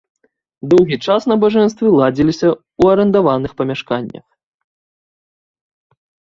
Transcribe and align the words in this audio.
Доўгі 0.71 0.97
час 1.05 1.21
набажэнствы 1.31 1.91
ладзіліся 1.99 2.49
ў 2.49 2.83
арандаваных 2.95 3.51
памяшканнях. 3.63 4.27